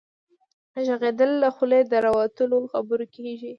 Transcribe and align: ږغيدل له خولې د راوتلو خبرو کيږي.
ږغيدل 0.85 1.31
له 1.43 1.49
خولې 1.55 1.79
د 1.91 1.93
راوتلو 2.05 2.57
خبرو 2.71 3.05
کيږي. 3.15 3.49